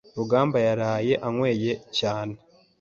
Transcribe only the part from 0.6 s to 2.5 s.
yaraye anyweye cyane.